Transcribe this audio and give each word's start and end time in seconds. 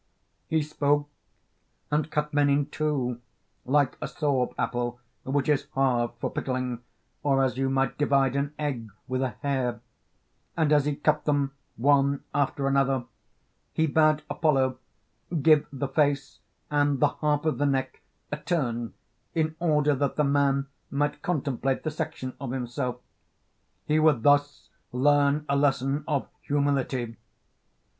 He 0.47 0.63
spoke 0.63 1.07
and 1.91 2.09
cut 2.09 2.33
men 2.33 2.49
in 2.49 2.65
two, 2.71 3.21
like 3.65 3.97
a 4.01 4.07
sorb 4.07 4.55
apple 4.57 4.99
which 5.25 5.47
is 5.47 5.67
halved 5.75 6.13
for 6.19 6.31
pickling, 6.31 6.81
or 7.21 7.43
as 7.43 7.55
you 7.55 7.69
might 7.69 7.99
divide 7.99 8.35
an 8.35 8.55
egg 8.57 8.89
with 9.07 9.21
a 9.21 9.35
hair; 9.43 9.79
and 10.57 10.71
as 10.73 10.85
he 10.85 10.95
cut 10.95 11.25
them 11.25 11.51
one 11.75 12.23
after 12.33 12.65
another, 12.67 13.05
he 13.73 13.85
bade 13.85 14.23
Apollo 14.27 14.79
give 15.43 15.67
the 15.71 15.87
face 15.87 16.39
and 16.71 16.99
the 16.99 17.09
half 17.21 17.45
of 17.45 17.59
the 17.59 17.67
neck 17.67 18.01
a 18.31 18.37
turn 18.37 18.95
in 19.35 19.55
order 19.59 19.93
that 19.93 20.15
the 20.15 20.23
man 20.23 20.65
might 20.89 21.21
contemplate 21.21 21.83
the 21.83 21.91
section 21.91 22.33
of 22.41 22.49
himself: 22.49 22.97
he 23.85 23.99
would 23.99 24.23
thus 24.23 24.69
learn 24.91 25.45
a 25.47 25.55
lesson 25.55 26.03
of 26.07 26.27
humility. 26.41 27.17